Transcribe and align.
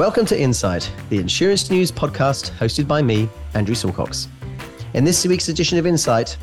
Welcome 0.00 0.24
to 0.28 0.40
Insight, 0.40 0.90
the 1.10 1.18
insurance 1.18 1.70
news 1.70 1.92
podcast 1.92 2.52
hosted 2.52 2.88
by 2.88 3.02
me, 3.02 3.28
Andrew 3.52 3.74
Silcox. 3.74 4.28
In 4.94 5.04
this 5.04 5.26
week's 5.26 5.50
edition 5.50 5.76
of 5.76 5.84
Insight, 5.84 6.38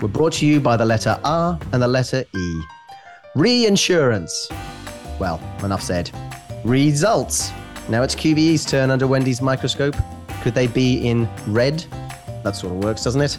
we're 0.00 0.08
brought 0.08 0.32
to 0.32 0.46
you 0.46 0.58
by 0.58 0.78
the 0.78 0.86
letter 0.86 1.20
R 1.22 1.58
and 1.72 1.82
the 1.82 1.86
letter 1.86 2.24
E. 2.34 2.62
Reinsurance. 3.36 4.48
Well, 5.20 5.38
enough 5.62 5.82
said. 5.82 6.10
Results. 6.64 7.52
Now 7.90 8.02
it's 8.04 8.14
QBE's 8.14 8.64
turn 8.64 8.90
under 8.90 9.06
Wendy's 9.06 9.42
microscope. 9.42 9.96
Could 10.40 10.54
they 10.54 10.66
be 10.66 11.06
in 11.06 11.28
red? 11.46 11.84
That 12.42 12.56
sort 12.56 12.72
of 12.72 12.82
works, 12.82 13.04
doesn't 13.04 13.20
it? 13.20 13.36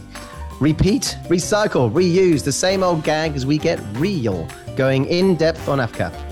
Repeat, 0.62 1.18
recycle, 1.24 1.92
reuse, 1.92 2.44
the 2.44 2.52
same 2.52 2.84
old 2.84 3.04
gag 3.04 3.36
as 3.36 3.48
we 3.48 3.58
get 3.58 3.80
real, 3.94 4.48
going 4.76 5.06
in 5.06 5.36
depth 5.36 5.68
on 5.68 5.80
AFCA. 5.80 6.25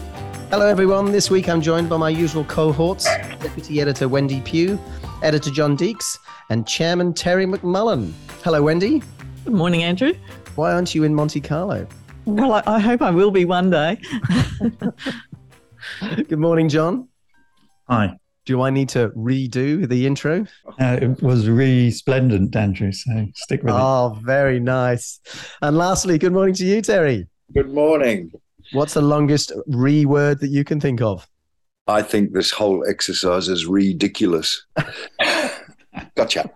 Hello, 0.53 0.67
everyone. 0.67 1.11
This 1.11 1.31
week 1.31 1.49
I'm 1.49 1.61
joined 1.61 1.89
by 1.89 1.97
my 1.97 2.11
usual 2.11 2.43
cohorts 2.43 3.05
Deputy 3.39 3.81
Editor 3.81 4.07
Wendy 4.07 4.39
Pugh, 4.41 4.79
Editor 5.23 5.49
John 5.49 5.75
Deeks, 5.75 6.19
and 6.51 6.67
Chairman 6.67 7.11
Terry 7.11 7.47
McMullen. 7.47 8.11
Hello, 8.43 8.61
Wendy. 8.61 9.01
Good 9.45 9.53
morning, 9.53 9.81
Andrew. 9.81 10.13
Why 10.53 10.73
aren't 10.73 10.93
you 10.93 11.05
in 11.05 11.15
Monte 11.15 11.41
Carlo? 11.41 11.87
Well, 12.25 12.53
I, 12.53 12.61
I 12.67 12.79
hope 12.79 13.01
I 13.01 13.09
will 13.09 13.31
be 13.31 13.45
one 13.45 13.71
day. 13.71 13.99
Good 15.99 16.37
morning, 16.37 16.69
John. 16.69 17.07
Hi. 17.89 18.15
Do 18.45 18.61
I 18.61 18.69
need 18.69 18.89
to 18.89 19.09
redo 19.17 19.89
the 19.89 20.05
intro? 20.05 20.45
Uh, 20.79 20.99
it 21.01 21.23
was 21.23 21.49
resplendent, 21.49 22.55
Andrew. 22.55 22.91
So 22.91 23.25
stick 23.33 23.63
with 23.63 23.73
it. 23.73 23.79
oh, 23.79 24.19
very 24.21 24.59
nice. 24.59 25.19
And 25.63 25.79
lastly, 25.79 26.19
good 26.19 26.31
morning 26.31 26.53
to 26.53 26.63
you, 26.63 26.83
Terry. 26.83 27.27
Good 27.55 27.73
morning. 27.73 28.31
What's 28.71 28.93
the 28.93 29.01
longest 29.01 29.51
re 29.67 30.05
word 30.05 30.39
that 30.39 30.49
you 30.49 30.63
can 30.63 30.79
think 30.79 31.01
of? 31.01 31.27
I 31.87 32.01
think 32.01 32.33
this 32.33 32.51
whole 32.51 32.85
exercise 32.87 33.49
is 33.49 33.65
ridiculous. 33.65 34.65
gotcha. 36.15 36.49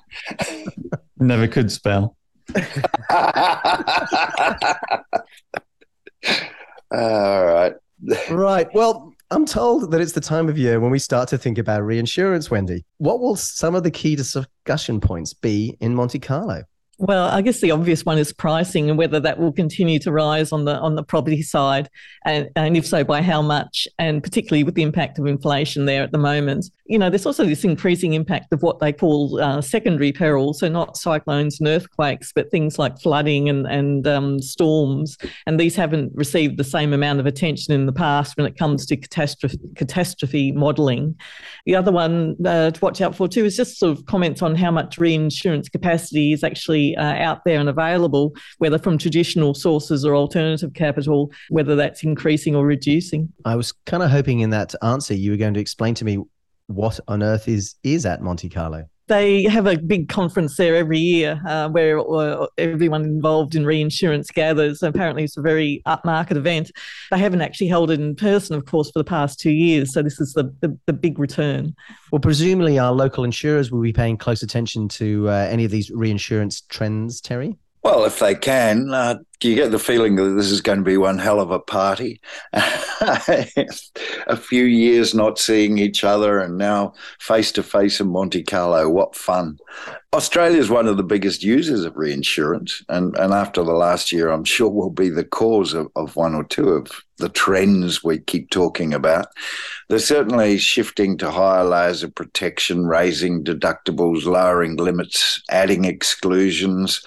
Never 1.20 1.48
could 1.48 1.72
spell. 1.72 2.16
All 6.92 7.46
right. 7.46 7.74
Right. 8.30 8.68
Well, 8.74 9.14
I'm 9.32 9.46
told 9.46 9.92
that 9.92 10.00
it's 10.00 10.14
the 10.14 10.22
time 10.22 10.48
of 10.48 10.58
year 10.58 10.80
when 10.80 10.92
we 10.92 11.00
start 11.00 11.28
to 11.30 11.38
think 11.38 11.58
about 11.58 11.84
reinsurance, 11.84 12.50
Wendy. 12.50 12.86
What 12.98 13.20
will 13.20 13.36
some 13.36 13.76
of 13.76 13.84
the 13.84 13.92
key 13.92 14.16
discussion 14.16 15.02
points 15.02 15.34
be 15.34 15.76
in 15.82 15.94
Monte 15.94 16.20
Carlo? 16.20 16.64
Well, 17.00 17.28
I 17.28 17.44
guess 17.44 17.62
the 17.62 17.70
obvious 17.70 18.04
one 18.06 18.18
is 18.18 18.34
pricing 18.34 18.90
and 18.90 18.98
whether 18.98 19.20
that 19.20 19.38
will 19.38 19.52
continue 19.52 20.00
to 20.00 20.12
rise 20.12 20.52
on 20.52 20.66
the 20.66 20.78
on 20.78 20.96
the 20.96 21.04
property 21.04 21.44
side, 21.44 21.90
and, 22.26 22.50
and 22.56 22.76
if 22.76 22.88
so, 22.88 23.04
by 23.04 23.22
how 23.22 23.44
much, 23.44 23.88
and 24.00 24.24
particularly 24.24 24.64
with 24.64 24.74
the 24.74 24.82
impact 24.82 25.20
of 25.20 25.28
inflation 25.28 25.86
there 25.86 26.02
at 26.02 26.12
the 26.12 26.18
moment. 26.18 26.72
You 26.88 26.98
know, 26.98 27.10
there's 27.10 27.26
also 27.26 27.46
this 27.46 27.64
increasing 27.64 28.14
impact 28.14 28.52
of 28.52 28.64
what 28.64 28.80
they 28.80 28.92
call 28.94 29.40
uh, 29.40 29.62
secondary 29.62 30.12
perils, 30.12 30.62
so 30.62 30.70
not 30.70 30.98
cyclones 30.98 31.60
and 31.60 31.68
earthquakes, 31.68 32.32
but 32.34 32.50
things 32.50 32.80
like 32.80 33.00
flooding 33.00 33.48
and 33.48 33.68
and 33.68 34.08
um, 34.08 34.42
storms, 34.42 35.20
and 35.46 35.60
these 35.60 35.76
haven't 35.76 36.12
received 36.16 36.58
the 36.58 36.64
same 36.64 36.94
amount 36.94 37.20
of 37.20 37.28
attention 37.28 37.76
in 37.76 37.86
the 37.86 37.94
past 37.94 38.36
when 38.38 38.48
it 38.48 38.58
comes 38.58 38.88
to 38.88 38.98
catastrophe 38.98 39.60
catastrophe 39.76 40.52
modelling. 40.52 41.16
The 41.68 41.76
other 41.76 41.92
one 41.92 42.38
uh, 42.44 42.72
to 42.72 42.82
watch 42.82 43.02
out 43.02 43.16
for 43.16 43.28
too 43.28 43.46
is 43.46 43.56
just 43.56 43.78
sort 43.78 43.96
of 43.96 44.08
comments 44.08 44.42
on 44.42 44.56
how 44.56 44.72
much 44.72 44.98
reinsurance 44.98 45.70
capacity 45.70 46.34
is 46.34 46.44
actually 46.44 46.87
uh, 46.96 47.02
out 47.02 47.44
there 47.46 47.60
and 47.60 47.70
available, 47.70 48.34
whether 48.60 48.78
from 48.78 48.98
traditional 48.98 49.54
sources 49.54 50.06
or 50.06 50.16
alternative 50.16 50.74
capital, 50.74 51.32
whether 51.50 51.76
that's 51.76 52.04
increasing 52.04 52.56
or 52.56 52.66
reducing. 52.66 53.32
I 53.46 53.56
was 53.56 53.74
kind 53.86 54.04
of 54.04 54.12
hoping 54.12 54.40
in 54.40 54.52
that 54.52 54.74
answer 54.82 55.14
you 55.14 55.32
were 55.32 55.38
going 55.38 55.56
to 55.56 55.60
explain 55.60 55.96
to 55.96 56.06
me 56.06 56.20
what 56.68 57.00
on 57.08 57.24
earth 57.24 57.48
is 57.48 57.76
is 57.84 58.06
at 58.06 58.22
Monte 58.22 58.50
Carlo 58.50 58.86
they 59.08 59.44
have 59.44 59.68
a 59.68 59.78
big 59.78 60.10
conference 60.10 60.58
there 60.58 60.76
every 60.76 61.00
year 61.00 61.42
uh, 61.48 61.70
where 61.70 62.00
uh, 62.00 62.48
everyone 62.58 63.04
involved 63.04 63.56
in 63.56 63.66
reinsurance 63.66 64.30
gathers. 64.32 64.84
Apparently, 64.84 65.24
it's 65.24 65.38
a 65.38 65.42
very 65.42 65.82
upmarket 65.88 66.36
event. 66.36 66.72
They 67.12 67.18
haven't 67.18 67.42
actually 67.42 67.68
held 67.68 67.90
it 67.90 68.00
in 68.00 68.16
person, 68.16 68.56
of 68.56 68.66
course, 68.66 68.92
for 68.92 69.00
the 69.00 69.06
past 69.06 69.40
two 69.40 69.52
years. 69.52 69.94
So 69.94 70.02
this 70.04 70.20
is 70.20 70.34
the, 70.34 70.54
the, 70.62 70.78
the 70.86 70.94
big 70.94 71.20
return. 71.20 71.76
Well, 72.12 72.20
presumably 72.20 72.78
our 72.80 72.92
local 72.92 73.24
insurers 73.24 73.72
will 73.72 73.82
be 73.82 73.94
paying 73.94 74.18
close 74.18 74.44
attention 74.44 74.90
to 74.90 75.30
uh, 75.30 75.48
any 75.50 75.66
of 75.66 75.72
these 75.72 75.90
reinsurance 75.90 76.62
trends, 76.62 77.22
Terry. 77.22 77.56
Well, 77.84 78.04
if 78.04 78.20
they 78.20 78.36
can, 78.36 78.94
uh, 78.94 79.20
you 79.44 79.56
get 79.56 79.72
the 79.72 79.80
feeling 79.80 80.16
that 80.16 80.30
this 80.30 80.52
is 80.52 80.62
going 80.62 80.80
to 80.80 80.84
be 80.84 80.98
one 80.98 81.20
hell 81.20 81.40
of 81.40 81.52
a 81.52 81.60
party. 81.60 82.20
a 82.54 84.36
few 84.36 84.64
years 84.64 85.14
not 85.14 85.38
seeing 85.38 85.78
each 85.78 86.04
other 86.04 86.40
and 86.40 86.58
now 86.58 86.94
face 87.20 87.52
to 87.52 87.64
face 87.64 88.00
in 88.00 88.08
Monte 88.08 88.44
Carlo. 88.44 88.90
What 88.90 89.16
fun. 89.16 89.60
Australia 90.14 90.58
is 90.58 90.70
one 90.70 90.88
of 90.88 90.98
the 90.98 91.04
biggest 91.04 91.44
users 91.44 91.84
of 91.84 91.96
reinsurance. 91.96 92.84
And, 92.90 93.16
and 93.18 93.34
after 93.34 93.64
the 93.64 93.74
last 93.74 94.12
year, 94.12 94.30
I'm 94.30 94.46
sure 94.46 94.70
will 94.70 94.90
be 94.90 95.10
the 95.10 95.24
cause 95.26 95.74
of, 95.74 95.88
of 95.96 96.16
one 96.16 96.34
or 96.34 96.44
two 96.44 96.70
of 96.70 96.90
the 97.18 97.30
trends 97.30 98.04
we 98.04 98.20
keep 98.20 98.50
talking 98.50 98.94
about. 98.94 99.28
They're 99.90 100.00
certainly 100.00 100.58
shifting 100.58 101.18
to 101.18 101.32
higher 101.32 101.64
layers 101.64 102.04
of 102.04 102.16
protection, 102.16 102.88
raising 102.88 103.44
deductibles, 103.44 104.26
lowering 104.26 104.78
limits, 104.78 105.42
adding 105.50 105.86
exclusions, 105.86 107.04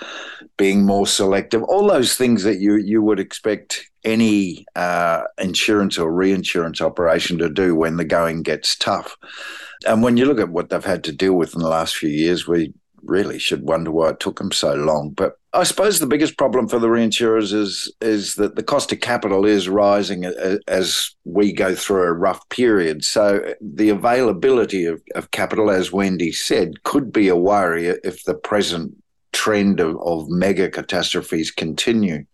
being 0.57 0.85
more 0.85 1.07
selective, 1.07 1.63
all 1.65 1.89
those 1.89 2.17
things 2.21 2.43
that 2.43 2.61
you, 2.61 2.77
you 2.77 3.01
would 3.01 3.19
expect 3.19 3.91
any 4.05 4.67
uh, 4.77 5.23
insurance 5.39 5.97
or 5.97 6.13
reinsurance 6.13 6.83
operation 6.83 7.39
to 7.39 7.49
do 7.49 7.75
when 7.75 7.97
the 7.97 8.05
going 8.05 8.43
gets 8.43 8.77
tough. 8.77 9.17
And 9.87 10.03
when 10.03 10.19
you 10.19 10.27
look 10.27 10.39
at 10.39 10.51
what 10.51 10.69
they've 10.69 10.85
had 10.85 11.03
to 11.05 11.13
deal 11.13 11.33
with 11.33 11.55
in 11.55 11.61
the 11.61 11.69
last 11.69 11.97
few 11.97 12.11
years, 12.11 12.47
we 12.47 12.75
really 13.03 13.39
should 13.39 13.63
wonder 13.63 13.91
why 13.91 14.11
it 14.11 14.21
took 14.21 14.39
them 14.39 14.53
so 14.53 14.75
long. 14.75 15.11
But 15.11 15.39
I 15.55 15.63
suppose 15.65 15.99
the 15.99 16.07
biggest 16.07 16.37
problem 16.37 16.69
for 16.69 16.79
the 16.79 16.89
reinsurers 16.89 17.55
is 17.55 17.91
is 18.03 18.35
that 18.35 18.55
the 18.55 18.63
cost 18.63 18.93
of 18.93 19.01
capital 19.01 19.47
is 19.47 19.71
rising 19.71 20.27
as 20.69 21.11
we 21.25 21.53
go 21.53 21.75
through 21.75 22.03
a 22.03 22.13
rough 22.13 22.47
period. 22.51 23.03
So 23.03 23.55
the 23.61 23.89
availability 23.89 24.85
of, 24.85 25.01
of 25.15 25.31
capital, 25.31 25.71
as 25.71 25.91
Wendy 25.91 26.33
said, 26.33 26.83
could 26.85 27.13
be 27.13 27.29
a 27.29 27.37
worry 27.37 27.87
if 27.87 28.25
the 28.25 28.35
present 28.35 28.95
trend 29.33 29.81
of, 29.81 29.97
of 30.01 30.29
mega 30.29 30.69
catastrophes 30.69 31.51
continue. 31.51 32.25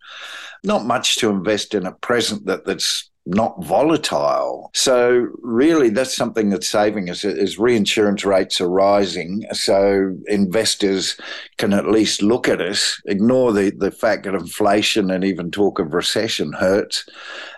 Not 0.63 0.85
much 0.85 1.17
to 1.17 1.29
invest 1.29 1.73
in 1.73 1.85
at 1.85 2.01
present 2.01 2.45
that, 2.45 2.65
that's 2.65 3.09
not 3.27 3.61
volatile. 3.63 4.71
So 4.73 5.27
really 5.41 5.89
that's 5.89 6.15
something 6.15 6.49
that's 6.49 6.67
saving 6.67 7.09
us 7.09 7.25
is 7.25 7.59
reinsurance 7.59 8.23
rates 8.23 8.61
are 8.61 8.69
rising. 8.69 9.45
So 9.51 10.15
investors 10.27 11.17
can 11.57 11.73
at 11.73 11.89
least 11.89 12.21
look 12.21 12.47
at 12.47 12.61
us, 12.61 13.01
ignore 13.05 13.51
the, 13.51 13.71
the 13.71 13.91
fact 13.91 14.23
that 14.23 14.33
inflation 14.33 15.11
and 15.11 15.25
even 15.25 15.51
talk 15.51 15.79
of 15.79 15.93
recession 15.93 16.53
hurts. 16.53 17.05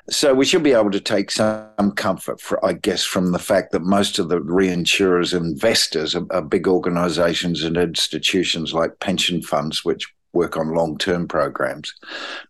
So 0.09 0.33
we 0.33 0.45
should 0.45 0.63
be 0.63 0.73
able 0.73 0.89
to 0.89 0.99
take 0.99 1.29
some 1.29 1.91
comfort, 1.95 2.41
for, 2.41 2.63
I 2.65 2.73
guess, 2.73 3.03
from 3.03 3.31
the 3.31 3.37
fact 3.37 3.71
that 3.71 3.83
most 3.83 4.17
of 4.17 4.29
the 4.29 4.39
reinsurers, 4.39 5.37
investors, 5.37 6.15
are, 6.15 6.25
are 6.31 6.41
big 6.41 6.67
organisations 6.67 7.63
and 7.63 7.77
institutions 7.77 8.73
like 8.73 8.99
pension 8.99 9.43
funds, 9.43 9.85
which 9.85 10.11
work 10.33 10.57
on 10.57 10.73
long 10.73 10.97
term 10.97 11.27
programs. 11.27 11.93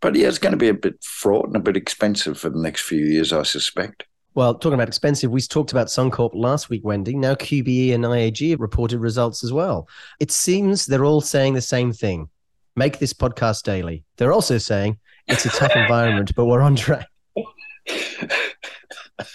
But 0.02 0.16
yeah, 0.16 0.28
it's 0.28 0.38
going 0.38 0.52
to 0.52 0.58
be 0.58 0.70
a 0.70 0.74
bit 0.74 1.04
fraught 1.04 1.48
and 1.48 1.56
a 1.56 1.60
bit 1.60 1.78
expensive 1.78 2.38
for 2.38 2.50
the 2.50 2.60
next 2.60 2.82
few 2.82 3.06
years, 3.06 3.34
I 3.34 3.44
suspect. 3.44 4.06
Well, 4.36 4.54
talking 4.54 4.76
about 4.76 4.88
expensive, 4.88 5.32
we 5.32 5.42
talked 5.42 5.72
about 5.72 5.88
Suncorp 5.88 6.32
last 6.34 6.70
week, 6.70 6.86
Wendy. 6.86 7.16
Now 7.16 7.34
QBE 7.36 7.94
and 7.94 8.04
IAG 8.04 8.52
have 8.52 8.62
reported 8.62 9.00
results 9.00 9.44
as 9.44 9.52
well. 9.52 9.88
It 10.20 10.32
seems 10.32 10.86
they're 10.86 11.06
all 11.06 11.22
saying 11.22 11.56
the 11.56 11.62
same 11.62 11.92
thing 11.92 12.30
make 12.76 13.00
this 13.00 13.14
podcast 13.14 13.64
daily. 13.64 14.06
They're 14.18 14.32
also 14.32 14.58
saying 14.58 14.98
it's 15.28 15.46
a 15.46 15.50
tough 15.50 15.76
environment, 15.76 16.34
but 16.36 16.46
we're 16.46 16.62
on 16.62 16.76
track. 16.76 17.08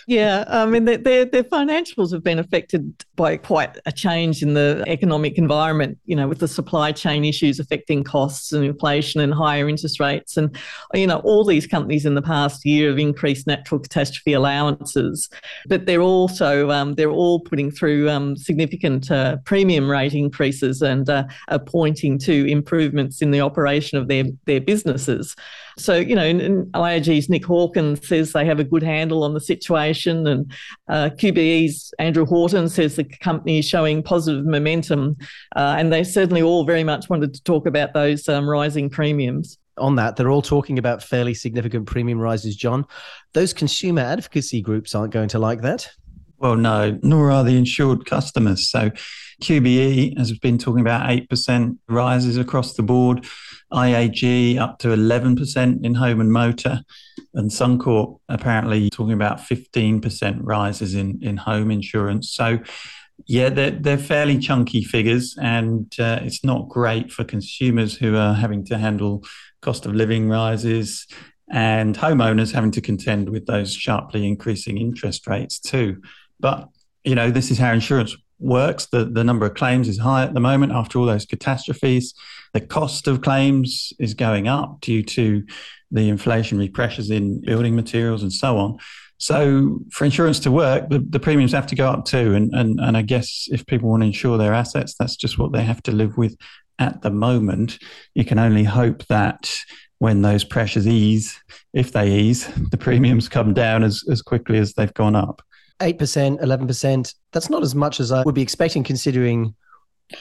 yeah, 0.06 0.44
I 0.48 0.66
mean, 0.66 0.84
their, 0.84 0.98
their, 0.98 1.44
financials 1.44 2.12
have 2.12 2.22
been 2.22 2.38
affected 2.38 3.04
by 3.16 3.36
quite 3.36 3.78
a 3.86 3.92
change 3.92 4.42
in 4.42 4.54
the 4.54 4.84
economic 4.86 5.38
environment, 5.38 5.98
you 6.06 6.16
know, 6.16 6.26
with 6.26 6.38
the 6.38 6.48
supply 6.48 6.92
chain 6.92 7.24
issues 7.24 7.60
affecting 7.60 8.02
costs 8.02 8.52
and 8.52 8.64
inflation 8.64 9.20
and 9.20 9.32
higher 9.32 9.68
interest 9.68 10.00
rates. 10.00 10.36
And, 10.36 10.56
you 10.94 11.06
know, 11.06 11.18
all 11.18 11.44
these 11.44 11.66
companies 11.66 12.06
in 12.06 12.14
the 12.14 12.22
past 12.22 12.64
year 12.64 12.88
have 12.88 12.98
increased 12.98 13.46
natural 13.46 13.80
catastrophe 13.80 14.32
allowances, 14.32 15.28
but 15.66 15.86
they're 15.86 16.00
also, 16.00 16.70
um, 16.70 16.94
they're 16.94 17.10
all 17.10 17.40
putting 17.40 17.70
through 17.70 18.08
um, 18.08 18.36
significant 18.36 19.10
uh, 19.10 19.36
premium 19.44 19.90
rate 19.90 20.14
increases 20.14 20.82
and 20.82 21.08
uh, 21.10 21.24
are 21.48 21.58
pointing 21.58 22.18
to 22.18 22.46
improvements 22.50 23.22
in 23.22 23.30
the 23.30 23.40
operation 23.40 23.98
of 23.98 24.08
their, 24.08 24.24
their 24.46 24.60
businesses. 24.60 25.36
So, 25.78 25.96
you 25.96 26.14
know, 26.14 26.32
IAG's 26.74 27.28
Nick 27.28 27.44
Hawkins 27.44 28.06
says 28.06 28.32
they 28.32 28.44
have 28.44 28.60
a 28.60 28.64
good 28.64 28.82
handle 28.82 29.24
on 29.24 29.34
the 29.34 29.40
situation, 29.40 30.26
and 30.26 30.52
uh, 30.88 31.10
QBE's 31.16 31.92
Andrew 31.98 32.24
Horton 32.24 32.68
says 32.68 32.96
the 32.96 33.04
company 33.04 33.58
is 33.58 33.68
showing 33.68 34.02
positive 34.02 34.44
momentum, 34.44 35.16
uh, 35.56 35.76
and 35.78 35.92
they 35.92 36.04
certainly 36.04 36.42
all 36.42 36.64
very 36.64 36.84
much 36.84 37.08
wanted 37.08 37.34
to 37.34 37.42
talk 37.42 37.66
about 37.66 37.92
those 37.94 38.28
um, 38.28 38.48
rising 38.48 38.88
premiums 38.90 39.58
on 39.78 39.96
that, 39.96 40.16
they're 40.16 40.30
all 40.30 40.42
talking 40.42 40.78
about 40.78 41.02
fairly 41.02 41.34
significant 41.34 41.86
premium 41.86 42.18
rises, 42.18 42.56
John. 42.56 42.86
Those 43.32 43.52
consumer 43.52 44.02
advocacy 44.02 44.62
groups 44.62 44.94
aren't 44.94 45.12
going 45.12 45.28
to 45.30 45.38
like 45.38 45.62
that. 45.62 45.90
Well, 46.44 46.56
no, 46.56 46.98
nor 47.02 47.30
are 47.30 47.42
the 47.42 47.56
insured 47.56 48.04
customers. 48.04 48.68
So 48.68 48.90
QBE 49.40 50.18
has 50.18 50.38
been 50.38 50.58
talking 50.58 50.82
about 50.82 51.08
8% 51.08 51.78
rises 51.88 52.36
across 52.36 52.74
the 52.74 52.82
board, 52.82 53.24
IAG 53.72 54.58
up 54.58 54.78
to 54.80 54.88
11% 54.88 55.82
in 55.82 55.94
home 55.94 56.20
and 56.20 56.30
motor, 56.30 56.82
and 57.32 57.50
Suncorp 57.50 58.18
apparently 58.28 58.90
talking 58.90 59.14
about 59.14 59.38
15% 59.38 60.40
rises 60.42 60.94
in, 60.94 61.18
in 61.22 61.38
home 61.38 61.70
insurance. 61.70 62.30
So 62.32 62.58
yeah, 63.24 63.48
they're, 63.48 63.70
they're 63.70 63.96
fairly 63.96 64.38
chunky 64.38 64.84
figures, 64.84 65.34
and 65.40 65.90
uh, 65.98 66.18
it's 66.20 66.44
not 66.44 66.68
great 66.68 67.10
for 67.10 67.24
consumers 67.24 67.96
who 67.96 68.16
are 68.16 68.34
having 68.34 68.66
to 68.66 68.76
handle 68.76 69.24
cost 69.62 69.86
of 69.86 69.94
living 69.94 70.28
rises 70.28 71.06
and 71.50 71.96
homeowners 71.96 72.52
having 72.52 72.70
to 72.72 72.82
contend 72.82 73.30
with 73.30 73.46
those 73.46 73.72
sharply 73.72 74.26
increasing 74.26 74.76
interest 74.76 75.26
rates 75.26 75.58
too. 75.58 76.02
But 76.40 76.68
you 77.04 77.14
know, 77.14 77.30
this 77.30 77.50
is 77.50 77.58
how 77.58 77.72
insurance 77.72 78.16
works. 78.38 78.86
The 78.86 79.04
the 79.04 79.24
number 79.24 79.46
of 79.46 79.54
claims 79.54 79.88
is 79.88 79.98
high 79.98 80.24
at 80.24 80.34
the 80.34 80.40
moment 80.40 80.72
after 80.72 80.98
all 80.98 81.06
those 81.06 81.26
catastrophes. 81.26 82.14
The 82.52 82.60
cost 82.60 83.08
of 83.08 83.22
claims 83.22 83.92
is 83.98 84.14
going 84.14 84.48
up 84.48 84.80
due 84.80 85.02
to 85.02 85.44
the 85.90 86.10
inflationary 86.10 86.72
pressures 86.72 87.10
in 87.10 87.40
building 87.40 87.76
materials 87.76 88.22
and 88.22 88.32
so 88.32 88.56
on. 88.58 88.78
So 89.18 89.80
for 89.92 90.04
insurance 90.04 90.40
to 90.40 90.50
work, 90.50 90.88
the, 90.88 90.98
the 90.98 91.20
premiums 91.20 91.52
have 91.52 91.68
to 91.68 91.76
go 91.76 91.88
up 91.88 92.04
too. 92.04 92.34
And, 92.34 92.52
and 92.54 92.80
and 92.80 92.96
I 92.96 93.02
guess 93.02 93.48
if 93.50 93.64
people 93.66 93.88
want 93.90 94.02
to 94.02 94.06
insure 94.06 94.38
their 94.38 94.54
assets, 94.54 94.94
that's 94.98 95.16
just 95.16 95.38
what 95.38 95.52
they 95.52 95.62
have 95.62 95.82
to 95.84 95.92
live 95.92 96.16
with 96.16 96.36
at 96.78 97.02
the 97.02 97.10
moment. 97.10 97.78
You 98.14 98.24
can 98.24 98.38
only 98.38 98.64
hope 98.64 99.06
that 99.06 99.56
when 99.98 100.22
those 100.22 100.44
pressures 100.44 100.86
ease, 100.86 101.40
if 101.72 101.92
they 101.92 102.10
ease, 102.10 102.48
the 102.70 102.76
premiums 102.76 103.28
come 103.28 103.54
down 103.54 103.82
as, 103.82 104.02
as 104.10 104.20
quickly 104.20 104.58
as 104.58 104.74
they've 104.74 104.92
gone 104.94 105.16
up. 105.16 105.40
8%, 105.80 106.40
11%, 106.40 107.14
that's 107.32 107.50
not 107.50 107.62
as 107.62 107.74
much 107.74 108.00
as 108.00 108.12
I 108.12 108.22
would 108.22 108.34
be 108.34 108.42
expecting 108.42 108.84
considering 108.84 109.54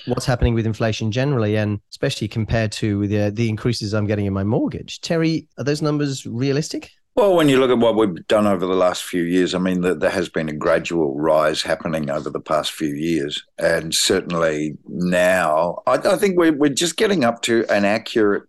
what's 0.05 0.25
happening 0.25 0.53
with 0.53 0.65
inflation 0.65 1.11
generally 1.11 1.55
and 1.55 1.79
especially 1.91 2.27
compared 2.27 2.71
to 2.71 3.05
the, 3.07 3.23
uh, 3.23 3.29
the 3.31 3.50
increases 3.50 3.94
I'm 3.94 4.07
getting 4.07 4.25
in 4.25 4.33
my 4.33 4.44
mortgage. 4.44 5.01
Terry, 5.01 5.47
are 5.57 5.63
those 5.63 5.81
numbers 5.81 6.25
realistic? 6.25 6.91
Well, 7.15 7.35
when 7.35 7.47
you 7.47 7.59
look 7.59 7.69
at 7.69 7.77
what 7.77 7.95
we've 7.95 8.27
done 8.27 8.47
over 8.47 8.65
the 8.65 8.73
last 8.73 9.03
few 9.03 9.21
years, 9.21 9.53
I 9.53 9.59
mean, 9.59 9.81
there 9.81 10.09
has 10.09 10.29
been 10.29 10.50
a 10.50 10.53
gradual 10.53 11.15
rise 11.15 11.61
happening 11.61 12.09
over 12.09 12.31
the 12.31 12.39
past 12.39 12.71
few 12.71 12.95
years. 12.95 13.44
And 13.59 13.94
certainly 13.94 14.77
now, 14.88 15.83
I, 15.85 15.94
I 15.94 16.15
think 16.17 16.39
we're, 16.39 16.57
we're 16.57 16.69
just 16.69 16.97
getting 16.97 17.23
up 17.23 17.44
to 17.44 17.65
an 17.69 17.85
accurate, 17.85 18.44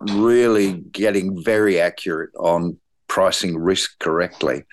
really 0.00 0.72
getting 0.92 1.42
very 1.42 1.80
accurate 1.80 2.30
on 2.36 2.76
pricing 3.08 3.56
risk 3.56 3.98
correctly. 4.00 4.64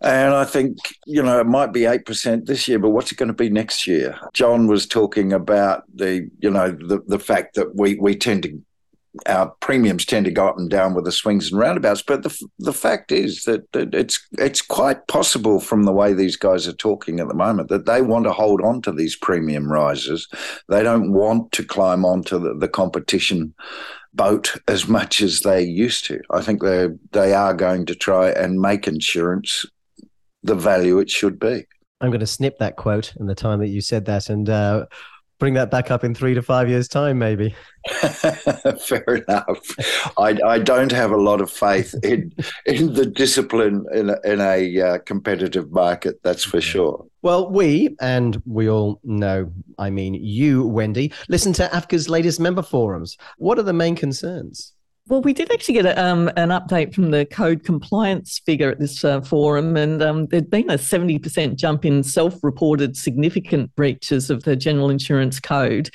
And 0.00 0.32
I 0.34 0.44
think, 0.44 0.78
you 1.06 1.22
know, 1.22 1.40
it 1.40 1.46
might 1.46 1.72
be 1.72 1.80
8% 1.80 2.46
this 2.46 2.68
year, 2.68 2.78
but 2.78 2.90
what's 2.90 3.10
it 3.10 3.18
going 3.18 3.28
to 3.28 3.32
be 3.32 3.50
next 3.50 3.86
year? 3.86 4.16
John 4.32 4.68
was 4.68 4.86
talking 4.86 5.32
about 5.32 5.82
the, 5.92 6.30
you 6.38 6.50
know, 6.50 6.70
the, 6.70 7.02
the 7.08 7.18
fact 7.18 7.56
that 7.56 7.74
we, 7.74 7.96
we 7.96 8.14
tend 8.14 8.44
to, 8.44 8.62
our 9.26 9.48
premiums 9.60 10.04
tend 10.04 10.26
to 10.26 10.30
go 10.30 10.46
up 10.46 10.56
and 10.56 10.70
down 10.70 10.94
with 10.94 11.04
the 11.04 11.10
swings 11.10 11.50
and 11.50 11.58
roundabouts. 11.58 12.02
But 12.02 12.22
the, 12.22 12.48
the 12.60 12.72
fact 12.72 13.10
is 13.10 13.42
that, 13.44 13.66
it's, 13.74 14.24
it's 14.32 14.62
quite 14.62 15.08
possible 15.08 15.58
from 15.58 15.82
the 15.82 15.92
way 15.92 16.12
these 16.12 16.36
guys 16.36 16.68
are 16.68 16.74
talking 16.74 17.18
at 17.18 17.26
the 17.26 17.34
moment 17.34 17.68
that 17.68 17.86
they 17.86 18.00
want 18.00 18.24
to 18.26 18.32
hold 18.32 18.60
on 18.62 18.80
to 18.82 18.92
these 18.92 19.16
premium 19.16 19.70
rises. 19.70 20.28
They 20.68 20.84
don't 20.84 21.12
want 21.12 21.50
to 21.52 21.64
climb 21.64 22.04
onto 22.04 22.38
the, 22.38 22.54
the 22.54 22.68
competition 22.68 23.52
boat 24.14 24.54
as 24.68 24.86
much 24.86 25.20
as 25.20 25.40
they 25.40 25.62
used 25.62 26.04
to. 26.06 26.20
I 26.30 26.40
think 26.40 26.62
they 26.62 26.88
they 27.12 27.34
are 27.34 27.54
going 27.54 27.86
to 27.86 27.94
try 27.94 28.30
and 28.30 28.60
make 28.60 28.88
insurance 28.88 29.66
the 30.42 30.54
value 30.54 30.98
it 30.98 31.10
should 31.10 31.38
be. 31.38 31.66
I'm 32.00 32.10
going 32.10 32.20
to 32.20 32.26
snip 32.26 32.58
that 32.58 32.76
quote 32.76 33.14
in 33.16 33.26
the 33.26 33.34
time 33.34 33.58
that 33.60 33.68
you 33.68 33.80
said 33.80 34.04
that 34.04 34.30
and 34.30 34.48
uh, 34.48 34.86
bring 35.38 35.54
that 35.54 35.70
back 35.70 35.90
up 35.90 36.04
in 36.04 36.14
three 36.14 36.34
to 36.34 36.42
five 36.42 36.68
years' 36.68 36.88
time, 36.88 37.18
maybe. 37.18 37.54
Fair 38.80 39.24
enough. 39.28 40.10
I, 40.18 40.38
I, 40.44 40.58
don't 40.58 40.92
have 40.92 41.10
a 41.10 41.16
lot 41.16 41.40
of 41.40 41.50
faith 41.50 41.94
in 42.02 42.32
in 42.66 42.94
the 42.94 43.06
discipline 43.06 43.86
in 43.92 44.10
a, 44.10 44.16
in 44.24 44.40
a 44.40 44.80
uh, 44.80 44.98
competitive 44.98 45.70
market. 45.72 46.20
That's 46.22 46.44
for 46.44 46.60
sure. 46.60 47.06
Well, 47.22 47.50
we 47.50 47.96
and 48.00 48.40
we 48.46 48.68
all 48.68 49.00
know. 49.04 49.50
I 49.78 49.90
mean, 49.90 50.14
you, 50.14 50.66
Wendy, 50.66 51.12
listen 51.28 51.52
to 51.54 51.66
AFCA's 51.68 52.08
latest 52.08 52.40
member 52.40 52.62
forums. 52.62 53.16
What 53.38 53.58
are 53.58 53.64
the 53.64 53.72
main 53.72 53.96
concerns? 53.96 54.72
Well, 55.08 55.22
we 55.22 55.32
did 55.32 55.50
actually 55.50 55.72
get 55.72 55.86
a, 55.86 56.04
um, 56.04 56.28
an 56.36 56.50
update 56.50 56.94
from 56.94 57.10
the 57.10 57.24
code 57.24 57.64
compliance 57.64 58.40
figure 58.40 58.70
at 58.70 58.78
this 58.78 59.02
uh, 59.04 59.22
forum, 59.22 59.74
and 59.74 60.02
um, 60.02 60.26
there'd 60.26 60.50
been 60.50 60.68
a 60.68 60.74
70% 60.74 61.56
jump 61.56 61.86
in 61.86 62.02
self 62.02 62.44
reported 62.44 62.94
significant 62.94 63.74
breaches 63.74 64.28
of 64.28 64.42
the 64.42 64.54
general 64.54 64.90
insurance 64.90 65.40
code 65.40 65.88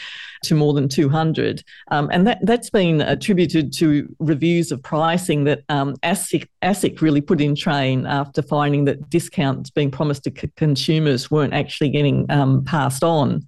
to 0.44 0.56
more 0.56 0.74
than 0.74 0.88
200. 0.88 1.64
Um, 1.90 2.10
and 2.12 2.28
that, 2.28 2.40
that's 2.42 2.70
been 2.70 3.02
attributed 3.02 3.74
to 3.74 4.08
reviews 4.20 4.72
of 4.72 4.82
pricing 4.82 5.44
that 5.46 5.64
um, 5.70 5.96
ASIC, 6.04 6.48
ASIC 6.62 7.02
really 7.02 7.22
put 7.22 7.42
in 7.42 7.56
train 7.56 8.06
after 8.06 8.42
finding 8.42 8.86
that 8.86 9.10
discounts 9.10 9.70
being 9.70 9.92
promised 9.92 10.24
to 10.26 10.34
c- 10.38 10.52
consumers 10.56 11.32
weren't 11.32 11.54
actually 11.54 11.90
getting 11.90 12.30
um, 12.30 12.64
passed 12.64 13.04
on. 13.04 13.44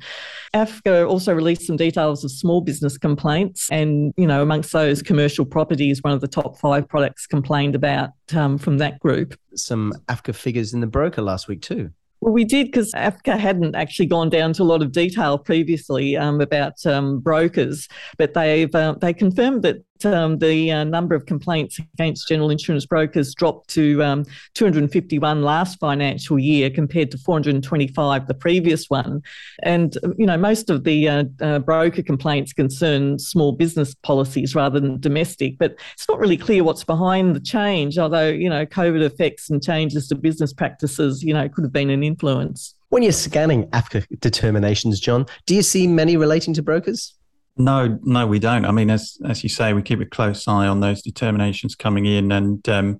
AFCA 0.53 1.07
also 1.07 1.33
released 1.33 1.67
some 1.67 1.75
details 1.75 2.23
of 2.23 2.31
small 2.31 2.61
business 2.61 2.97
complaints, 2.97 3.67
and 3.71 4.13
you 4.15 4.25
know, 4.25 4.41
amongst 4.41 4.71
those, 4.71 5.01
commercial 5.01 5.45
property 5.45 5.91
is 5.91 6.01
one 6.01 6.13
of 6.13 6.21
the 6.21 6.27
top 6.27 6.57
five 6.57 6.87
products 6.87 7.27
complained 7.27 7.75
about 7.75 8.11
um, 8.33 8.57
from 8.57 8.77
that 8.77 8.99
group. 8.99 9.37
Some 9.55 9.93
AFCA 10.07 10.33
figures 10.33 10.73
in 10.73 10.79
the 10.79 10.87
broker 10.87 11.21
last 11.21 11.49
week 11.49 11.61
too. 11.61 11.91
Well, 12.21 12.33
we 12.33 12.43
did 12.43 12.67
because 12.67 12.91
AFCA 12.93 13.37
hadn't 13.37 13.75
actually 13.75 14.07
gone 14.07 14.29
down 14.29 14.53
to 14.53 14.63
a 14.63 14.65
lot 14.65 14.81
of 14.81 14.91
detail 14.91 15.37
previously 15.37 16.17
um, 16.17 16.41
about 16.41 16.85
um, 16.85 17.19
brokers, 17.19 17.87
but 18.17 18.33
they've 18.33 18.73
uh, 18.73 18.95
they 18.99 19.13
confirmed 19.13 19.63
that 19.63 19.83
um, 20.03 20.39
the 20.39 20.71
uh, 20.71 20.83
number 20.83 21.15
of 21.15 21.25
complaints 21.25 21.79
against 21.93 22.27
general 22.27 22.49
insurance 22.49 22.85
brokers 22.85 23.33
dropped 23.33 23.69
to 23.69 24.03
um, 24.03 24.25
251 24.55 25.43
last 25.43 25.79
financial 25.79 26.37
year 26.37 26.69
compared 26.69 27.11
to 27.11 27.17
425 27.17 28.27
the 28.27 28.33
previous 28.33 28.89
one. 28.89 29.21
And, 29.63 29.97
you 30.17 30.25
know, 30.25 30.37
most 30.37 30.69
of 30.69 30.83
the 30.83 31.07
uh, 31.07 31.23
uh, 31.39 31.59
broker 31.59 32.01
complaints 32.01 32.51
concern 32.51 33.19
small 33.19 33.53
business 33.53 33.95
policies 34.03 34.55
rather 34.55 34.79
than 34.79 34.99
domestic, 34.99 35.57
but 35.57 35.77
it's 35.93 36.09
not 36.09 36.19
really 36.19 36.37
clear 36.37 36.63
what's 36.63 36.83
behind 36.83 37.35
the 37.35 37.39
change, 37.39 37.97
although, 37.97 38.29
you 38.29 38.49
know, 38.49 38.65
COVID 38.65 39.01
effects 39.01 39.49
and 39.49 39.63
changes 39.63 40.07
to 40.09 40.15
business 40.15 40.51
practices, 40.51 41.23
you 41.23 41.33
know, 41.33 41.47
could 41.47 41.63
have 41.63 41.73
been 41.73 41.89
an 41.89 42.03
influence. 42.03 42.75
When 42.89 43.03
you're 43.03 43.11
scanning 43.11 43.65
AFCA 43.71 44.05
determinations, 44.19 44.99
John, 44.99 45.25
do 45.45 45.55
you 45.55 45.61
see 45.61 45.87
many 45.87 46.17
relating 46.17 46.53
to 46.53 46.63
brokers? 46.63 47.13
No, 47.57 47.99
no, 48.03 48.27
we 48.27 48.39
don't. 48.39 48.65
I 48.65 48.71
mean, 48.71 48.89
as 48.89 49.17
as 49.25 49.41
you 49.41 49.49
say, 49.49 49.73
we 49.73 49.81
keep 49.81 50.01
a 50.01 50.05
close 50.05 50.47
eye 50.47 50.67
on 50.67 50.81
those 50.81 51.01
determinations 51.01 51.73
coming 51.75 52.05
in, 52.05 52.31
and 52.31 52.67
um, 52.67 52.99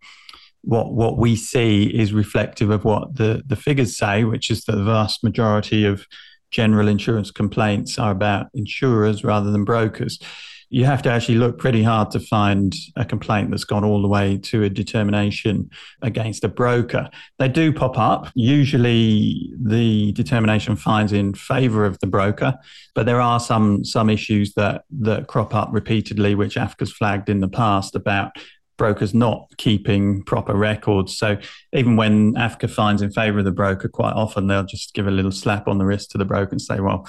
what 0.62 0.94
what 0.94 1.18
we 1.18 1.36
see 1.36 1.84
is 1.86 2.14
reflective 2.14 2.70
of 2.70 2.86
what 2.86 3.16
the 3.16 3.44
the 3.46 3.58
figures 3.58 3.98
say, 3.98 4.24
which 4.24 4.50
is 4.50 4.64
that 4.66 4.78
the 4.78 4.84
vast 4.84 5.24
majority 5.24 5.86
of 5.86 6.06
general 6.52 6.88
insurance 6.88 7.32
complaints 7.32 8.00
are 8.00 8.12
about 8.12 8.48
insurers 8.54 9.26
rather 9.26 9.52
than 9.52 9.66
brokers 9.66 10.20
you 10.70 10.86
have 10.86 11.02
to 11.04 11.12
actually 11.12 11.38
look 11.38 11.58
pretty 11.58 11.84
hard 11.84 12.12
to 12.12 12.20
find 12.20 12.74
a 12.96 13.06
complaint 13.06 13.52
that's 13.52 13.64
gone 13.64 13.84
all 13.84 14.02
the 14.02 14.08
way 14.08 14.38
to 14.38 14.64
a 14.64 14.70
determination 14.70 15.70
against 16.02 16.44
a 16.44 16.48
broker. 16.48 17.10
They 17.40 17.48
do 17.48 17.72
pop 17.72 17.98
up. 17.98 18.30
Usually 18.36 19.52
the 19.58 20.12
determination 20.14 20.76
finds 20.76 21.14
in 21.14 21.34
favor 21.34 21.86
of 21.86 22.00
the 22.00 22.08
broker, 22.08 22.56
but 22.94 23.06
there 23.06 23.22
are 23.22 23.40
some 23.40 23.84
some 23.84 24.10
issues 24.10 24.54
that 24.54 24.84
that 25.00 25.28
crop 25.28 25.54
up 25.54 25.70
repeatedly, 25.72 26.36
which 26.36 26.56
AFCA's 26.56 26.92
flagged 26.92 27.30
in 27.30 27.40
the 27.40 27.48
past 27.48 27.96
about 27.96 28.32
brokers 28.78 29.14
not 29.14 29.48
keeping 29.58 30.24
proper 30.24 30.54
records. 30.54 31.18
So 31.18 31.38
even 31.74 31.96
when 31.96 32.34
AFCA 32.34 32.70
finds 32.70 33.02
in 33.02 33.12
favor 33.12 33.40
of 33.40 33.46
the 33.46 33.52
broker, 33.52 33.88
quite 33.88 34.14
often 34.14 34.48
they'll 34.48 34.66
just 34.66 34.94
give 34.94 35.08
a 35.08 35.12
little 35.12 35.32
slap 35.32 35.68
on 35.68 35.78
the 35.78 35.86
wrist 35.86 36.12
to 36.12 36.18
the 36.18 36.26
broker 36.26 36.52
and 36.52 36.62
say, 36.62 36.80
well, 36.80 37.08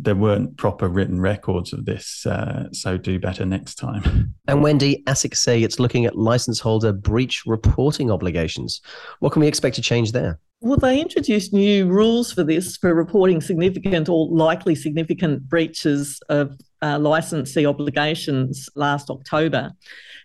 there 0.00 0.14
weren't 0.14 0.56
proper 0.56 0.88
written 0.88 1.20
records 1.20 1.72
of 1.72 1.84
this, 1.84 2.24
uh, 2.24 2.68
so 2.72 2.96
do 2.96 3.18
better 3.18 3.44
next 3.44 3.74
time. 3.74 4.34
And 4.46 4.62
Wendy, 4.62 5.02
ASIC 5.06 5.36
say 5.36 5.62
it's 5.62 5.80
looking 5.80 6.06
at 6.06 6.16
license 6.16 6.60
holder 6.60 6.92
breach 6.92 7.42
reporting 7.46 8.10
obligations. 8.10 8.80
What 9.18 9.32
can 9.32 9.40
we 9.40 9.48
expect 9.48 9.76
to 9.76 9.82
change 9.82 10.12
there? 10.12 10.38
Well, 10.60 10.76
they 10.76 11.00
introduced 11.00 11.52
new 11.52 11.86
rules 11.86 12.32
for 12.32 12.42
this 12.42 12.76
for 12.76 12.92
reporting 12.92 13.40
significant 13.40 14.08
or 14.08 14.26
likely 14.26 14.74
significant 14.74 15.48
breaches 15.48 16.18
of 16.28 16.58
uh, 16.82 16.98
licensee 16.98 17.64
obligations 17.64 18.68
last 18.74 19.08
October. 19.08 19.70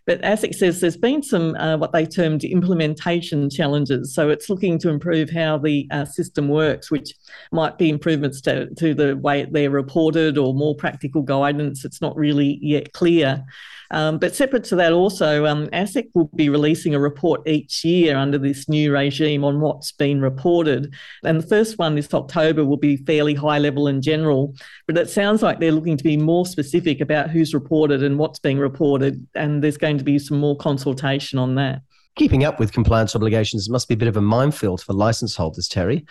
But 0.08 0.22
ASIC 0.24 0.56
says 0.56 0.82
there's 0.82 0.98
been 0.98 1.22
some 1.22 1.56
uh, 1.56 1.78
what 1.78 1.94
they 1.94 2.08
termed 2.08 2.44
implementation 2.44 3.48
challenges. 3.50 4.14
So 4.16 4.30
it's 4.30 4.50
looking 4.50 4.80
to 4.80 4.90
improve 4.90 5.30
how 5.30 5.60
the 5.60 5.88
uh, 5.92 6.06
system 6.06 6.50
works, 6.50 6.90
which 6.90 7.14
might 7.52 7.78
be 7.78 7.90
improvements 7.90 8.42
to, 8.42 8.74
to 8.76 8.96
the 8.96 9.16
way 9.16 9.46
they're 9.50 9.70
reported 9.70 10.40
or 10.40 10.56
more 10.56 10.76
practical 10.76 11.22
guidance. 11.22 11.86
It's 11.86 12.02
not 12.02 12.18
really 12.18 12.58
yet 12.60 12.92
clear. 12.94 13.46
Um, 13.94 14.18
but 14.18 14.36
separate 14.36 14.64
to 14.66 14.76
that, 14.78 14.92
also, 14.92 15.46
um, 15.46 15.68
ASIC 15.68 16.10
will 16.16 16.30
be 16.36 16.50
releasing 16.50 16.96
a 16.96 17.00
report 17.00 17.48
each 17.48 17.86
year 17.86 18.18
under 18.18 18.40
this 18.40 18.68
new 18.68 18.92
regime 18.92 19.44
on 19.44 19.62
what's 19.62 19.92
been 19.92 20.20
reported. 20.20 20.92
And 21.24 21.40
the 21.40 21.48
first 21.48 21.78
one 21.78 21.94
this 21.94 22.12
October 22.12 22.66
will 22.66 22.78
be 22.78 22.98
fairly 22.98 23.36
high 23.36 23.60
level 23.60 23.86
and 23.86 24.02
general, 24.02 24.56
but 24.88 24.98
it 24.98 25.12
sounds 25.12 25.44
like 25.44 25.60
they're 25.60 25.72
looking 25.72 25.96
to 25.96 26.04
be 26.04 26.18
more 26.18 26.48
specific 26.48 27.02
about 27.02 27.30
who's 27.30 27.54
reported 27.54 28.02
and 28.02 28.18
what's 28.18 28.40
being 28.40 28.58
reported. 28.58 29.26
And 29.36 29.64
there's 29.64 29.78
going 29.78 30.00
to 30.00 30.04
be 30.04 30.18
some 30.18 30.40
more 30.40 30.58
consultation 30.58 31.38
on 31.38 31.54
that. 31.56 31.84
Keeping 32.16 32.44
up 32.44 32.60
with 32.60 32.74
compliance 32.74 33.16
obligations 33.16 33.70
must 33.70 33.88
be 33.88 33.94
a 33.94 33.98
bit 33.98 34.08
of 34.08 34.18
a 34.18 34.22
minefield 34.22 34.82
for 34.82 34.94
license 34.94 35.36
holders, 35.36 35.68
Terry. 35.68 36.04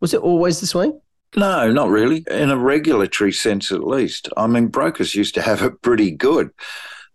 Was 0.00 0.12
it 0.12 0.20
always 0.20 0.60
this 0.60 0.74
way? 0.74 0.92
No, 1.36 1.70
not 1.70 1.88
really. 1.88 2.24
In 2.28 2.50
a 2.50 2.56
regulatory 2.56 3.32
sense, 3.32 3.70
at 3.70 3.86
least. 3.86 4.28
I 4.36 4.48
mean, 4.48 4.68
brokers 4.68 5.14
used 5.14 5.34
to 5.34 5.42
have 5.42 5.62
it 5.62 5.82
pretty 5.82 6.10
good. 6.10 6.50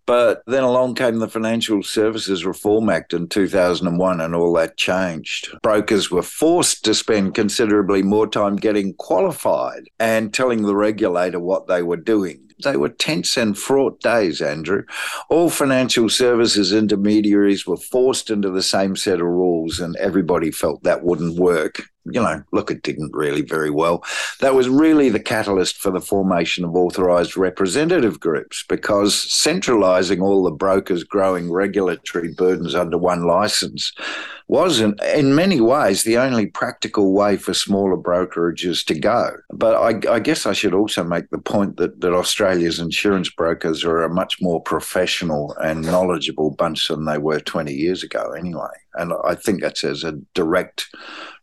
But 0.05 0.43
then 0.45 0.63
along 0.63 0.95
came 0.95 1.19
the 1.19 1.27
Financial 1.27 1.81
Services 1.81 2.45
Reform 2.45 2.89
Act 2.89 3.13
in 3.13 3.27
2001, 3.27 4.21
and 4.21 4.35
all 4.35 4.53
that 4.53 4.77
changed. 4.77 5.55
Brokers 5.61 6.11
were 6.11 6.21
forced 6.21 6.83
to 6.85 6.93
spend 6.93 7.35
considerably 7.35 8.03
more 8.03 8.27
time 8.27 8.55
getting 8.57 8.93
qualified 8.95 9.83
and 9.99 10.33
telling 10.33 10.63
the 10.63 10.75
regulator 10.75 11.39
what 11.39 11.67
they 11.67 11.81
were 11.81 11.97
doing. 11.97 12.52
They 12.63 12.77
were 12.77 12.89
tense 12.89 13.37
and 13.37 13.57
fraught 13.57 14.01
days, 14.01 14.41
Andrew. 14.41 14.83
All 15.29 15.49
financial 15.49 16.09
services 16.09 16.73
intermediaries 16.73 17.65
were 17.67 17.77
forced 17.77 18.29
into 18.29 18.49
the 18.49 18.63
same 18.63 18.95
set 18.95 19.19
of 19.19 19.27
rules, 19.27 19.79
and 19.79 19.95
everybody 19.97 20.51
felt 20.51 20.83
that 20.83 21.03
wouldn't 21.03 21.37
work 21.39 21.81
you 22.05 22.21
know, 22.21 22.43
look, 22.51 22.69
it 22.69 22.83
didn't 22.83 23.11
really 23.13 23.41
very 23.41 23.69
well. 23.69 24.03
That 24.41 24.55
was 24.55 24.67
really 24.67 25.09
the 25.09 25.19
catalyst 25.21 25.77
for 25.77 25.89
the 25.89 26.01
formation 26.01 26.65
of 26.65 26.75
authorised 26.75 27.37
representative 27.37 28.19
groups 28.19 28.65
because 28.67 29.15
centralising 29.31 30.21
all 30.21 30.43
the 30.43 30.51
brokers' 30.51 31.05
growing 31.05 31.51
regulatory 31.51 32.33
burdens 32.33 32.75
under 32.75 32.97
one 32.97 33.23
licence 33.25 33.93
was, 34.47 34.79
in, 34.79 34.95
in 35.15 35.35
many 35.35 35.61
ways, 35.61 36.03
the 36.03 36.17
only 36.17 36.47
practical 36.47 37.13
way 37.13 37.37
for 37.37 37.53
smaller 37.53 37.97
brokerages 37.97 38.85
to 38.87 38.99
go. 38.99 39.31
But 39.51 39.75
I, 39.75 40.13
I 40.13 40.19
guess 40.19 40.45
I 40.45 40.53
should 40.53 40.73
also 40.73 41.03
make 41.03 41.29
the 41.29 41.39
point 41.39 41.77
that, 41.77 42.01
that 42.01 42.13
Australia's 42.13 42.79
insurance 42.79 43.29
brokers 43.29 43.83
are 43.83 44.03
a 44.03 44.13
much 44.13 44.41
more 44.41 44.61
professional 44.61 45.55
and 45.61 45.81
knowledgeable 45.83 46.51
bunch 46.51 46.87
than 46.87 47.05
they 47.05 47.17
were 47.17 47.39
20 47.39 47.73
years 47.73 48.03
ago, 48.03 48.31
anyway. 48.31 48.67
And 48.95 49.13
I 49.25 49.35
think 49.35 49.61
that's 49.61 49.83
as 49.83 50.03
a 50.03 50.19
direct 50.33 50.87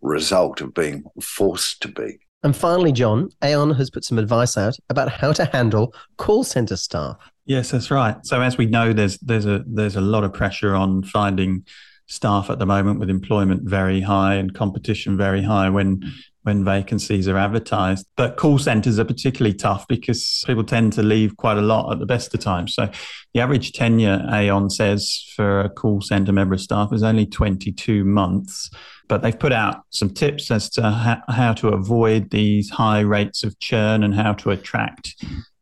result 0.02 0.60
of 0.60 0.74
being 0.74 1.04
forced 1.20 1.82
to 1.82 1.88
be. 1.88 2.18
And 2.42 2.56
finally, 2.56 2.92
John, 2.92 3.28
Aon 3.42 3.74
has 3.74 3.90
put 3.90 4.04
some 4.04 4.18
advice 4.18 4.56
out 4.56 4.76
about 4.88 5.10
how 5.10 5.32
to 5.32 5.44
handle 5.46 5.94
call 6.16 6.42
center 6.42 6.76
staff. 6.76 7.16
Yes, 7.44 7.70
that's 7.70 7.90
right. 7.90 8.16
So 8.24 8.40
as 8.40 8.56
we 8.56 8.66
know, 8.66 8.92
there's 8.92 9.18
there's 9.18 9.44
a 9.44 9.62
there's 9.66 9.96
a 9.96 10.00
lot 10.00 10.24
of 10.24 10.32
pressure 10.32 10.74
on 10.74 11.02
finding 11.02 11.66
staff 12.10 12.50
at 12.50 12.58
the 12.58 12.66
moment 12.66 12.98
with 12.98 13.08
employment 13.08 13.62
very 13.62 14.00
high 14.00 14.34
and 14.34 14.52
competition 14.52 15.16
very 15.16 15.42
high 15.42 15.70
when 15.70 15.98
mm. 15.98 16.10
when 16.42 16.64
vacancies 16.64 17.28
are 17.28 17.38
advertised. 17.38 18.04
But 18.16 18.36
call 18.36 18.58
centers 18.58 18.98
are 18.98 19.04
particularly 19.04 19.54
tough 19.54 19.86
because 19.88 20.42
people 20.46 20.64
tend 20.64 20.92
to 20.94 21.02
leave 21.02 21.36
quite 21.36 21.56
a 21.56 21.62
lot 21.62 21.92
at 21.92 21.98
the 22.00 22.06
best 22.06 22.34
of 22.34 22.40
times. 22.40 22.74
So 22.74 22.90
the 23.32 23.40
average 23.40 23.72
tenure 23.72 24.26
Aon 24.32 24.70
says 24.70 25.24
for 25.36 25.60
a 25.60 25.70
call 25.70 26.00
center 26.00 26.32
member 26.32 26.54
of 26.54 26.60
staff 26.60 26.92
is 26.92 27.02
only 27.02 27.26
22 27.26 28.04
months. 28.04 28.70
But 29.08 29.22
they've 29.22 29.38
put 29.38 29.52
out 29.52 29.82
some 29.90 30.10
tips 30.10 30.50
as 30.50 30.70
to 30.70 30.82
ha- 30.82 31.22
how 31.28 31.52
to 31.54 31.68
avoid 31.68 32.30
these 32.30 32.70
high 32.70 33.00
rates 33.00 33.44
of 33.44 33.58
churn 33.58 34.02
and 34.02 34.14
how 34.14 34.34
to 34.34 34.50
attract 34.50 35.16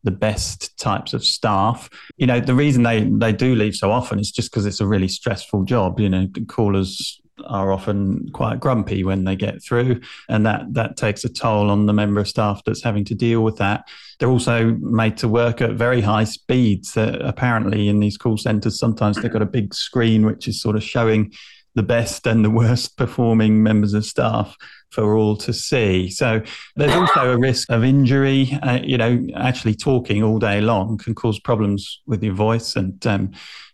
the 0.09 0.17
best 0.17 0.79
types 0.79 1.13
of 1.13 1.23
staff. 1.23 1.91
You 2.17 2.27
know, 2.27 2.41
the 2.41 2.55
reason 2.55 2.83
they 2.83 3.05
they 3.05 3.33
do 3.33 3.55
leave 3.55 3.75
so 3.75 3.93
often 3.93 4.19
is 4.19 4.31
just 4.31 4.51
because 4.51 4.65
it's 4.65 4.81
a 4.81 4.87
really 4.87 5.09
stressful 5.09 5.65
job. 5.65 6.01
You 6.01 6.09
know, 6.09 6.29
callers 6.47 7.21
are 7.47 7.71
often 7.71 8.29
quite 8.33 8.59
grumpy 8.59 9.05
when 9.05 9.25
they 9.25 9.37
get 9.37 9.63
through, 9.63 10.01
and 10.31 10.47
that 10.47 10.73
that 10.73 10.97
takes 10.97 11.25
a 11.25 11.29
toll 11.29 11.71
on 11.71 11.85
the 11.85 11.93
member 11.93 12.23
of 12.23 12.29
staff 12.29 12.63
that's 12.65 12.83
having 12.83 13.05
to 13.05 13.15
deal 13.15 13.43
with 13.45 13.59
that. 13.59 13.87
They're 14.19 14.31
also 14.31 14.77
made 14.81 15.19
to 15.19 15.29
work 15.29 15.61
at 15.61 15.73
very 15.73 16.01
high 16.01 16.25
speeds. 16.25 16.97
Uh, 16.97 17.19
apparently, 17.21 17.89
in 17.89 18.01
these 18.01 18.17
call 18.17 18.39
centres, 18.39 18.79
sometimes 18.79 19.19
they've 19.19 19.31
got 19.31 19.43
a 19.43 19.57
big 19.59 19.75
screen 19.75 20.25
which 20.25 20.49
is 20.49 20.59
sort 20.59 20.75
of 20.75 20.83
showing 20.83 21.35
the 21.79 21.83
best 21.85 22.27
and 22.27 22.45
the 22.45 22.51
worst 22.51 22.97
performing 22.97 23.63
members 23.63 23.95
of 23.95 24.05
staff 24.05 24.57
for 24.91 25.17
all 25.17 25.37
to 25.37 25.53
see. 25.53 26.11
So 26.11 26.43
there's 26.75 26.93
also 26.93 27.33
a 27.33 27.39
risk 27.39 27.71
of 27.71 27.85
injury. 27.85 28.59
Uh, 28.63 28.81
you 28.83 28.99
know, 28.99 29.25
actually 29.37 29.77
talking 29.77 30.25
all 30.25 30.41
day 30.41 30.61
long 30.61 30.99
can 30.99 31.15
cause 31.15 31.39
problems 31.39 32.03
with 32.05 32.23
your 32.23 32.35
voice, 32.35 32.75
and 32.75 33.07
um, 33.07 33.31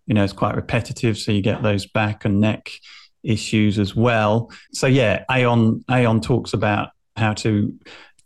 you 0.06 0.14
know 0.14 0.22
it's 0.22 0.34
quite 0.34 0.54
repetitive, 0.54 1.16
so 1.16 1.32
you 1.32 1.40
get 1.40 1.62
those 1.62 1.86
back 1.86 2.26
and 2.26 2.40
neck 2.40 2.70
issues 3.22 3.78
as 3.78 3.96
well. 3.96 4.50
So 4.74 4.86
yeah, 4.86 5.24
Aon 5.30 5.82
Aon 5.90 6.20
talks 6.20 6.52
about 6.52 6.90
how 7.16 7.32
to 7.32 7.72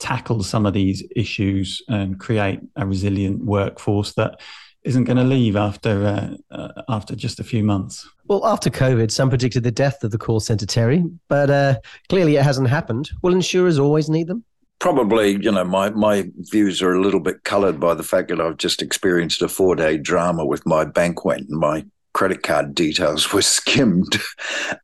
tackle 0.01 0.43
some 0.43 0.67
of 0.67 0.75
these 0.75 1.05
issues 1.15 1.83
and 1.89 2.19
create 2.19 2.61
a 2.75 2.85
resilient 2.85 3.45
workforce 3.45 4.13
that 4.15 4.41
isn't 4.83 5.05
going 5.05 5.19
to 5.19 5.25
leave 5.25 5.55
after 5.55 6.07
uh, 6.07 6.55
uh, 6.55 6.83
after 6.89 7.15
just 7.15 7.39
a 7.39 7.45
few 7.45 7.63
months. 7.63 8.09
Well, 8.29 8.47
after 8.47 8.69
COVID, 8.69 9.11
some 9.11 9.31
predicted 9.31 9.63
the 9.63 9.71
death 9.71 10.05
of 10.05 10.11
the 10.11 10.19
call 10.19 10.39
centre, 10.39 10.67
Terry, 10.67 11.03
but 11.29 11.49
uh, 11.49 11.77
clearly 12.11 12.37
it 12.37 12.43
hasn't 12.43 12.69
happened. 12.69 13.11
Will 13.23 13.33
insurers 13.33 13.79
always 13.79 14.11
need 14.11 14.27
them? 14.27 14.45
Probably, 14.81 15.33
you 15.43 15.51
know, 15.51 15.65
my, 15.65 15.91
my 15.91 16.29
views 16.37 16.83
are 16.83 16.93
a 16.93 17.01
little 17.01 17.21
bit 17.21 17.43
coloured 17.45 17.81
by 17.81 17.95
the 17.95 18.03
fact 18.03 18.29
that 18.29 18.41
I've 18.41 18.59
just 18.59 18.83
experienced 18.83 19.41
a 19.41 19.49
four 19.49 19.75
day 19.75 19.97
drama 19.97 20.45
with 20.45 20.67
my 20.67 20.85
bank 20.85 21.25
went 21.25 21.49
and 21.49 21.59
my 21.59 21.87
credit 22.13 22.43
card 22.43 22.75
details 22.75 23.33
were 23.33 23.43
skimmed. 23.43 24.19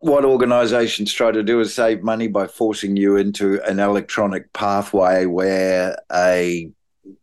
what 0.01 0.25
organizations 0.25 1.13
try 1.13 1.31
to 1.31 1.43
do 1.43 1.61
is 1.61 1.75
save 1.75 2.03
money 2.03 2.29
by 2.29 2.47
forcing 2.47 2.97
you 2.97 3.17
into 3.17 3.61
an 3.65 3.79
electronic 3.79 4.53
pathway 4.55 5.27
where 5.27 5.97
a 6.11 6.71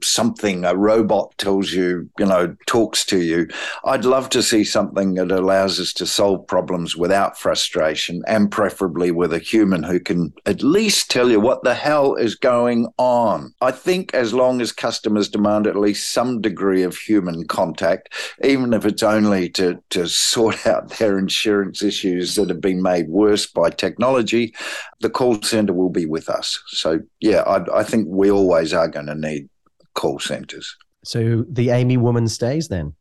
something 0.03 0.65
a 0.65 0.75
robot 0.75 1.33
tells 1.37 1.71
you, 1.71 2.09
you 2.17 2.25
know, 2.25 2.55
talks 2.65 3.05
to 3.05 3.21
you. 3.21 3.47
I'd 3.85 4.05
love 4.05 4.29
to 4.29 4.43
see 4.43 4.63
something 4.63 5.15
that 5.15 5.31
allows 5.31 5.79
us 5.79 5.93
to 5.93 6.05
solve 6.05 6.45
problems 6.47 6.95
without 6.95 7.37
frustration 7.37 8.23
and 8.27 8.51
preferably 8.51 9.11
with 9.11 9.33
a 9.33 9.39
human 9.39 9.83
who 9.83 9.99
can 9.99 10.33
at 10.45 10.63
least 10.63 11.09
tell 11.09 11.29
you 11.29 11.39
what 11.39 11.63
the 11.63 11.73
hell 11.73 12.15
is 12.15 12.35
going 12.35 12.87
on. 12.97 13.53
I 13.61 13.71
think 13.71 14.13
as 14.13 14.33
long 14.33 14.61
as 14.61 14.71
customers 14.71 15.29
demand 15.29 15.67
at 15.67 15.75
least 15.75 16.11
some 16.11 16.41
degree 16.41 16.83
of 16.83 16.97
human 16.97 17.47
contact, 17.47 18.13
even 18.43 18.73
if 18.73 18.85
it's 18.85 19.03
only 19.03 19.49
to, 19.51 19.81
to 19.91 20.07
sort 20.07 20.65
out 20.71 20.89
their 20.91 21.17
insurance 21.17 21.81
issues 21.81 22.35
that 22.35 22.49
have 22.49 22.61
been 22.61 22.81
made 22.81 23.09
worse 23.09 23.45
by 23.45 23.69
technology, 23.69 24.53
the 24.99 25.09
call 25.09 25.41
center 25.41 25.73
will 25.73 25.89
be 25.89 26.05
with 26.05 26.29
us. 26.29 26.61
So, 26.67 26.99
yeah, 27.19 27.41
I, 27.41 27.79
I 27.79 27.83
think 27.83 28.07
we 28.09 28.29
always 28.29 28.73
are 28.73 28.87
going 28.87 29.07
to 29.07 29.15
need 29.15 29.49
call 29.93 30.19
centers. 30.19 30.75
So 31.03 31.45
the 31.49 31.71
Amy 31.71 31.97
woman 31.97 32.27
stays 32.27 32.67
then? 32.67 32.93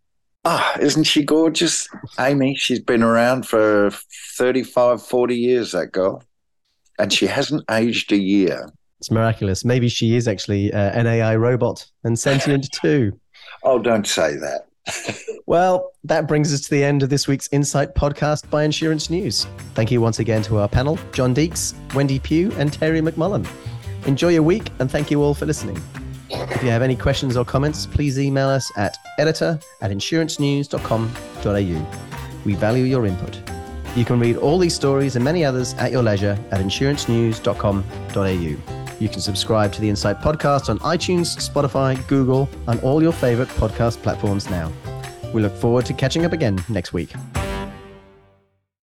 Ah, 0.45 0.75
oh, 0.75 0.81
isn't 0.81 1.05
she 1.05 1.23
gorgeous? 1.23 1.87
Amy, 2.19 2.55
she's 2.55 2.81
been 2.81 3.03
around 3.03 3.47
for 3.47 3.91
35, 4.37 5.03
40 5.03 5.37
years, 5.37 5.73
that 5.73 5.93
girl. 5.93 6.23
And 6.99 7.13
she 7.13 7.27
hasn't 7.27 7.65
aged 7.71 8.11
a 8.13 8.17
year. 8.17 8.71
It's 8.99 9.11
miraculous. 9.11 9.65
Maybe 9.65 9.89
she 9.89 10.17
is 10.17 10.29
actually 10.29 10.73
uh, 10.73 10.79
an 10.79 11.07
AI 11.07 11.37
robot 11.37 11.87
and 12.05 12.19
sentient 12.19 12.71
too. 12.83 13.19
Oh, 13.63 13.79
don't 13.79 14.07
say 14.07 14.37
that. 14.37 14.67
well, 15.47 15.93
that 16.05 16.27
brings 16.27 16.53
us 16.53 16.63
to 16.63 16.71
the 16.71 16.85
end 16.85 17.03
of 17.03 17.11
this 17.11 17.29
week's 17.29 17.49
Insight 17.53 17.95
podcast 17.95 18.49
by 18.51 18.65
Insurance 18.65 19.11
News. 19.11 19.47
Thank 19.75 19.91
you 19.91 20.01
once 20.01 20.19
again 20.19 20.43
to 20.43 20.59
our 20.59 20.69
panel, 20.69 20.99
John 21.13 21.35
Deeks, 21.35 21.75
Wendy 21.95 22.19
Pugh, 22.19 22.51
and 22.57 22.73
Terry 22.73 23.01
McMullen. 23.01 23.47
Enjoy 24.07 24.29
your 24.29 24.43
week, 24.43 24.71
and 24.79 24.91
thank 24.91 25.11
you 25.11 25.23
all 25.23 25.35
for 25.35 25.47
listening. 25.47 25.81
If 26.31 26.63
you 26.63 26.71
have 26.71 26.83
any 26.83 26.97
questions 26.97 27.37
or 27.37 27.45
comments, 27.45 27.87
please 27.87 28.19
email 28.19 28.49
us 28.49 28.71
at 28.77 28.97
editor 29.19 29.59
at 29.81 29.91
insurancenews.com.au. 29.91 32.45
We 32.45 32.55
value 32.55 32.85
your 32.85 33.07
input. 33.07 33.41
You 33.97 34.05
can 34.05 34.21
read 34.21 34.37
all 34.37 34.59
these 34.59 34.75
stories 34.75 35.17
and 35.17 35.25
many 35.25 35.45
others 35.45 35.75
at 35.75 35.91
your 35.91 36.03
leisure 36.03 36.39
at 36.53 36.61
insurancenews.com.au. 36.61 38.77
You 39.01 39.09
can 39.09 39.21
subscribe 39.21 39.73
to 39.73 39.81
the 39.81 39.89
Insight 39.89 40.21
podcast 40.21 40.69
on 40.69 40.79
iTunes, 40.81 41.37
Spotify, 41.37 42.07
Google, 42.07 42.49
and 42.69 42.79
all 42.81 43.03
your 43.03 43.13
favorite 43.13 43.49
podcast 43.49 44.03
platforms 44.03 44.49
now. 44.51 44.71
We 45.33 45.43
look 45.43 45.57
forward 45.57 45.87
to 45.87 45.95
catching 45.95 46.25
up 46.25 46.33
again 46.33 46.63
next 46.69 46.93
week. 46.93 47.11